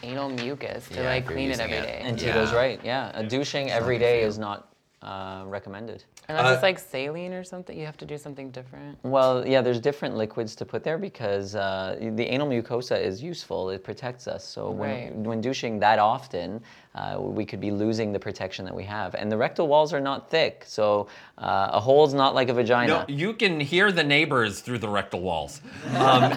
[0.03, 1.83] anal mucus to Yeah, like if you're clean it using every it.
[1.83, 1.97] day.
[1.99, 2.57] And And, Tito's Yeah.
[2.57, 2.79] right.
[2.83, 3.11] Yeah.
[3.13, 4.69] A douching every day is not
[5.01, 6.03] uh, recommended.
[6.29, 8.97] unless Uh, it's like saline or something, you have to do something different.
[9.03, 13.69] Well, yeah, there's different liquids to put there because uh, the anal mucosa is useful.
[13.69, 14.43] It protects us.
[14.43, 15.15] So when, Right.
[15.15, 16.59] when douching that often,
[16.95, 19.13] uh, we could be losing the protection that we have.
[19.13, 21.05] And the rectal walls are not thick, so
[21.37, 23.05] uh, a hole's not like a vagina.
[23.07, 25.61] No, you can hear the neighbors through the rectal walls.
[25.95, 26.35] Um,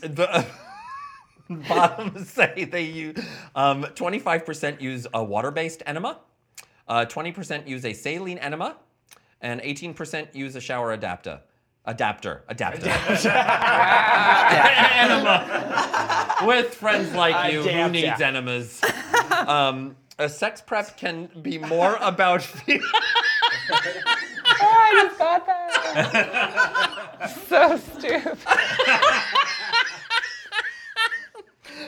[0.00, 0.46] the
[1.68, 3.16] bottoms say they use
[3.54, 6.18] um, 25% use a water-based enema,
[6.88, 8.76] uh, 20% use a saline enema,
[9.40, 11.40] and 18% use a shower adapter.
[11.86, 12.88] Adapter, adapter.
[15.00, 16.36] enema.
[16.46, 17.92] With friends like you who Adapter.
[17.92, 18.82] needs enemas.
[19.46, 22.46] Um, a sex prep can be more about.
[24.62, 25.79] I just got that.
[27.48, 28.38] So stupid.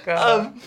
[0.06, 0.60] Um,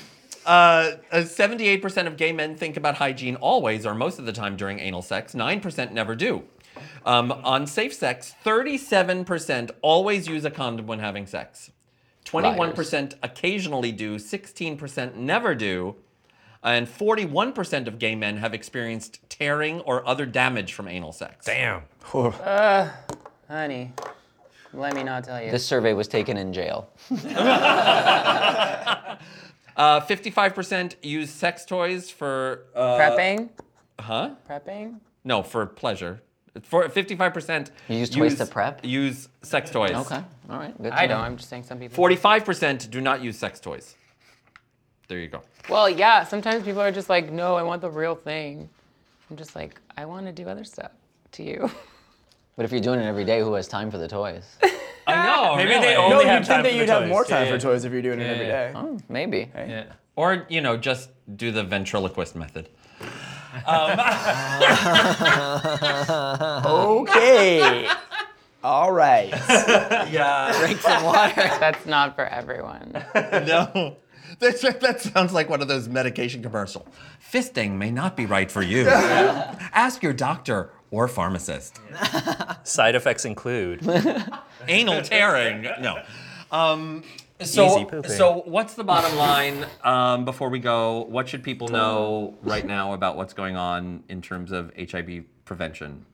[0.46, 4.56] uh, uh, 78% of gay men think about hygiene always or most of the time
[4.56, 5.34] during anal sex.
[5.34, 6.44] 9% never do.
[7.06, 11.72] Um, on safe sex, 37% always use a condom when having sex.
[12.26, 15.96] 21% occasionally do, 16% never do,
[16.66, 21.46] and 41% of gay men have experienced tearing or other damage from anal sex.
[21.46, 21.84] Damn.
[23.48, 23.94] Honey,
[24.74, 25.52] let me not tell you.
[25.52, 26.90] This survey was taken in jail.
[29.78, 32.64] Uh, 55% use sex toys for.
[32.74, 33.50] Uh, prepping?
[34.00, 34.32] Huh?
[34.50, 35.00] Prepping?
[35.24, 36.22] No, for pleasure.
[36.64, 37.72] For 55%.
[37.90, 38.86] You use toys to prep?
[38.86, 39.92] Use sex toys.
[39.92, 40.24] Okay.
[40.50, 40.82] All right.
[40.82, 40.92] Good.
[40.92, 41.16] to I know.
[41.16, 41.24] don't.
[41.24, 42.02] I'm just saying some people.
[42.02, 43.96] 45% do not use sex toys.
[45.08, 45.42] There you go.
[45.70, 46.24] Well, yeah.
[46.24, 48.70] Sometimes people are just like, no, I want the real thing.
[49.30, 50.92] I'm just like, I want to do other stuff
[51.34, 51.70] to you.
[52.56, 54.58] But if you're doing it every day, who has time for the toys?
[55.08, 55.56] I know.
[55.58, 55.86] Maybe really.
[55.88, 57.10] they No, only you'd have think time that for you'd the have toys.
[57.10, 58.68] more time Yeah, for toys if you're doing it Yeah, every yeah.
[58.72, 58.74] day.
[58.76, 59.52] Oh, maybe.
[59.56, 59.84] Yeah.
[60.16, 62.70] Or, you know, just do the ventriloquist method.
[63.68, 63.92] Um,
[66.66, 67.88] okay.
[68.64, 69.30] All right.
[70.10, 70.56] Yeah.
[70.60, 71.36] Drink some water.
[71.60, 73.04] That's not for everyone.
[73.14, 73.96] no.
[74.40, 76.88] That's, that sounds like one of those medication commercial.
[77.32, 78.88] Fisting may not be right for you.
[78.90, 81.80] Ask your doctor or pharmacist.
[82.64, 83.82] Side effects include
[84.68, 85.68] Anal tearing.
[85.80, 86.02] No.
[86.52, 87.04] Um,
[87.42, 88.12] so, Easy pooping.
[88.12, 91.02] so what's the bottom line um, before we go?
[91.10, 96.06] What should people know right now about what's going on in terms of HIV prevention?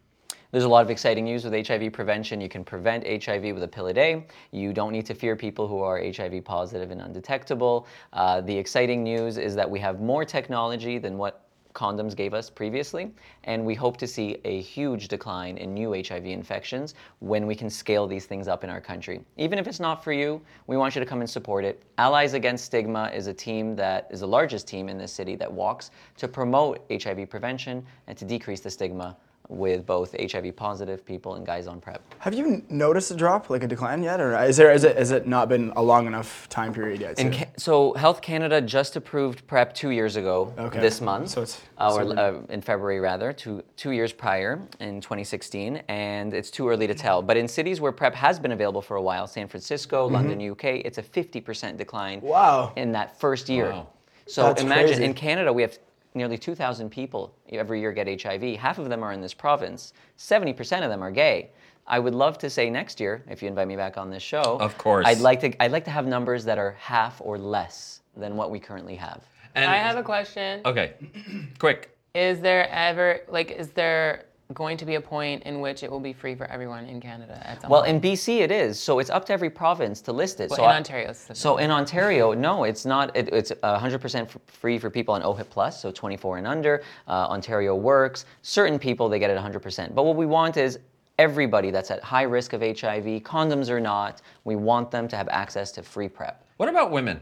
[0.52, 2.42] There's a lot of exciting news with HIV prevention.
[2.42, 4.28] You can prevent HIV with a pill a day.
[4.52, 7.88] You don't need to fear people who are HIV positive and undetectable.
[8.12, 12.50] Uh, the exciting news is that we have more technology than what condoms gave us
[12.50, 13.14] previously,
[13.46, 17.70] and we hope to see a huge decline in new HIV infections when we can
[17.70, 19.22] scale these things up in our country.
[19.38, 21.82] Even if it's not for you, we want you to come and support it.
[21.98, 25.50] Allies Against Stigma is a team that is the largest team in this city that
[25.50, 29.16] walks to promote HIV prevention and to decrease the stigma
[29.52, 32.02] with both HIV positive people and guys on PrEP.
[32.20, 35.12] Have you noticed a drop, like a decline yet, or is there is it is
[35.12, 37.20] it not been a long enough time period yet?
[37.20, 40.80] In Ca- so Health Canada just approved PrEP two years ago Okay.
[40.80, 45.02] this month, So it's- uh, or uh, in February rather, two two years prior in
[45.02, 47.22] 2016, and it's too early to tell.
[47.22, 50.66] But in cities where PrEP has been available for a while, San Francisco, London, UK,
[50.86, 52.28] it's a 50% decline Mm-hmm.
[52.28, 52.72] Wow.
[52.78, 53.70] in that first year.
[53.72, 53.88] Wow.
[54.28, 55.04] So That's imagine crazy.
[55.04, 55.78] in Canada we have
[56.14, 58.58] nearly 2,000 people every year get HIV.
[58.58, 59.94] Half of them are in this province.
[60.18, 61.52] 70% of them are gay.
[61.88, 64.58] I would love to say next year, if you invite me back on this show,
[64.60, 65.06] Of course.
[65.08, 65.64] I'd like to.
[65.64, 69.24] I'd like to have numbers that are half or less than what we currently have.
[69.56, 70.62] And I have a question.
[70.66, 70.94] okay,
[71.60, 71.98] quick.
[72.14, 76.00] Is there ever like is there going to be a point in which it will
[76.00, 78.04] be free for everyone in Canada at some Well, point?
[78.04, 80.50] in BC it is, so it's up to every province to list it.
[80.50, 83.16] Well, so in I- Ontario So in Ontario, no, it's not.
[83.16, 86.84] It, it's 100% free for people on OHIP plus, so 24 and under.
[87.08, 88.26] Uh, Ontario works.
[88.42, 89.94] Certain people they get it 100%.
[89.96, 90.80] But what we want is
[91.20, 95.28] everybody that's at high risk of HIV, condoms or not, we want them to have
[95.30, 96.44] access to free PrEP.
[96.58, 97.22] What about women?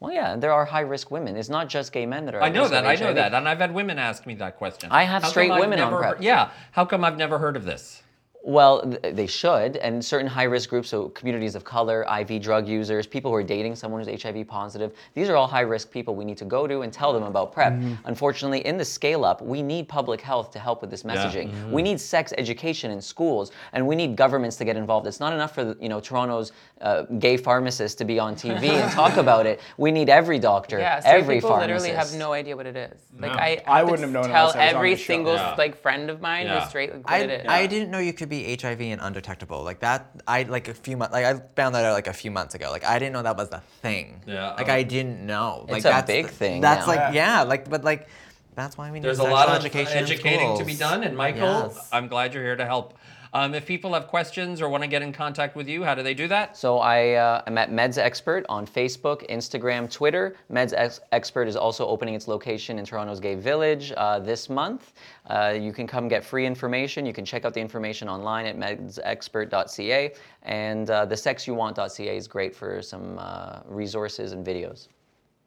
[0.00, 1.36] Well, yeah, there are high risk women.
[1.36, 2.42] It's not just gay men that are.
[2.42, 2.86] I know that.
[2.86, 4.90] I know that, and I've had women ask me that question.
[4.92, 6.22] I have How straight women on never- PrEP.
[6.22, 6.50] Yeah.
[6.72, 8.02] How come I've never heard of this?
[8.48, 13.06] Well, th- they should, and certain high-risk groups, so communities of color, IV drug users,
[13.06, 16.38] people who are dating someone who's HIV positive, these are all high-risk people we need
[16.38, 17.74] to go to and tell them about PrEP.
[18.06, 21.70] Unfortunately, in the scale-up, we need public health to help with this messaging.
[21.70, 25.06] We need sex education in schools, and we need governments to get involved.
[25.06, 28.90] It's not enough for you know Toronto's uh, gay pharmacist to be on TV and
[29.02, 29.60] talk about it.
[29.76, 31.84] We need every doctor, yeah, straight every people pharmacist.
[31.84, 32.98] literally have no idea what it is.
[33.18, 33.38] Like No.
[33.38, 35.54] I, I have to wouldn't have known tell unless I was on every single Yeah.
[35.58, 36.60] like friend of mine Yeah.
[36.60, 37.46] who's straight like what I, it is.
[37.48, 40.10] I didn't know you could be HIV and undetectable like that.
[40.26, 42.70] I like a few months like I found that out like a few months ago.
[42.70, 44.20] Like I didn't know that was a thing.
[44.26, 45.66] Yeah, Like um, I didn't know.
[45.68, 46.92] Like It's a that's big the- thing That's now.
[46.94, 47.42] like yeah.
[47.42, 48.08] Like but like
[48.54, 51.04] that's why we need There's a sexual lot of education in educating to be done,
[51.04, 51.88] and Michael, Yes.
[51.92, 52.94] I'm glad you're here to help.
[53.34, 56.02] Um, if people have questions or want to get in contact with you, how do
[56.02, 56.56] they do that?
[56.56, 60.34] So I, uh, I'm at Meds Expert on Facebook, Instagram, Twitter.
[60.50, 64.94] Meds Ex- Expert is also opening its location in Toronto's Gay Village uh, this month.
[65.28, 67.04] Uh, you can come get free information.
[67.06, 70.12] You can check out the information online at medsexpert.ca.
[70.42, 74.88] And uh, the sexyouwant.ca is great for some uh, resources and videos.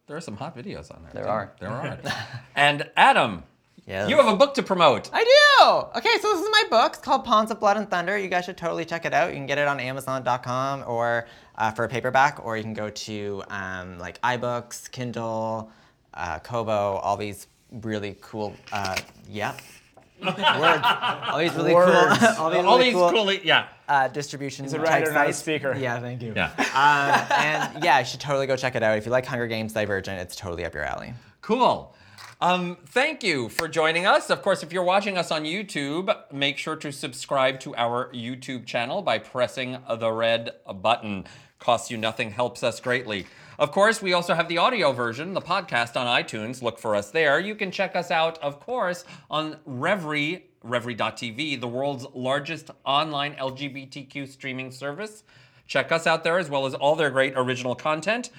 [0.08, 1.12] There are some hot videos on there.
[1.14, 1.30] There too.
[1.30, 1.54] are.
[1.60, 2.00] There are.
[2.56, 3.44] and Adam,
[3.88, 4.10] Yes.
[4.10, 5.10] you have a book to promote.
[5.12, 5.98] I do.
[5.98, 6.94] Okay, so this is my book.
[6.94, 8.18] It's called Pawns of Blood and Thunder.
[8.18, 9.30] You guys should totally check it out.
[9.32, 12.90] You can get it on Amazon.com or uh, for a paperback, or you can go
[12.90, 15.72] to um, like iBooks, Kindle,
[16.14, 18.56] uh, Kobo, all these really cool.
[18.72, 18.96] Uh,
[19.30, 19.56] yeah.
[20.24, 20.84] Words.
[21.32, 22.18] All these really Words.
[22.20, 22.28] cool.
[22.38, 23.68] all these, All really these cool, cool, yeah.
[23.90, 25.76] uh, distribution He's a type writer, not a speaker.
[25.76, 26.34] Yeah, thank you.
[26.36, 26.52] Yeah.
[26.58, 28.98] Um, and yeah, you should totally go check it out.
[29.00, 31.14] If you like Hunger Games Divergent, it's totally up your alley.
[31.42, 31.96] Cool.
[32.40, 34.30] Um, thank you for joining us.
[34.30, 38.66] Of course, if you're watching us on YouTube, make sure to subscribe to our YouTube
[38.66, 41.26] channel by pressing the red button.
[41.60, 43.28] Costs you nothing, helps us greatly.
[43.60, 46.62] Of course, we also have the audio version, the podcast on iTunes.
[46.62, 47.40] Look for us there.
[47.40, 54.28] You can check us out, of course, on Revry, Revry.tv, the world's largest online LGBTQ
[54.28, 55.24] streaming service.
[55.68, 58.30] Check us out there as well as all their great original content.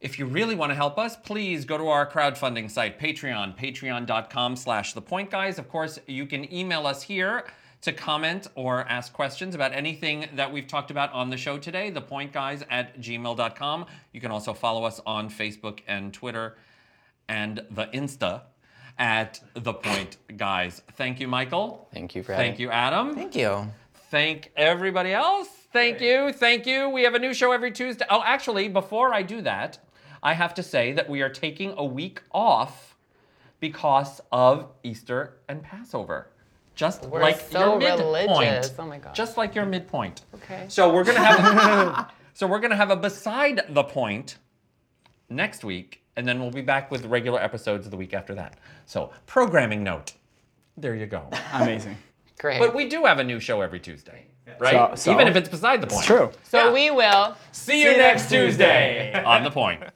[0.00, 4.56] If you really want to help us, please go to our crowdfunding site, Patreon, patreon.com
[4.56, 5.58] slash the point guys.
[5.58, 7.44] Of course, you can email us here
[7.84, 11.92] to comment or ask questions about anything that we've talked about on the show today,
[11.92, 13.86] thepointguys at gmail.com.
[14.12, 16.56] You can also follow us on Facebook and Twitter
[17.28, 18.42] and the Insta
[18.98, 20.80] at the point guys.
[20.92, 21.88] Thank you, Michael.
[21.92, 23.14] Thank you for having Thank you, Adam.
[23.14, 23.70] Thank you.
[24.10, 25.48] Thank everybody else.
[25.70, 26.32] Thank you.
[26.32, 26.88] Thank you.
[26.88, 28.06] We have a new show every Tuesday.
[28.08, 29.78] Oh, actually, before I do that,
[30.22, 32.96] I have to say that we are taking a week off
[33.60, 36.28] because of Easter and Passover.
[36.74, 38.00] Just We're like so your midpoint.
[38.00, 38.74] religious.
[38.78, 39.14] Oh my God.
[39.14, 40.22] Just like your midpoint.
[40.34, 40.64] Okay.
[40.68, 44.38] So we're gonna have so we're gonna have a beside the point
[45.30, 48.58] next week, and then we'll be back with regular episodes the week after that.
[48.86, 50.12] So programming note.
[50.76, 51.28] There you go.
[51.52, 51.96] Amazing.
[52.40, 52.58] Great.
[52.58, 54.26] But we do have a new show every Tuesday,
[54.58, 54.72] right?
[54.72, 55.12] So- so?
[55.12, 55.98] Even if it's beside the point.
[56.00, 56.32] It's true.
[56.42, 56.72] so Yeah.
[56.72, 59.82] we will See you next Tuesday on the point.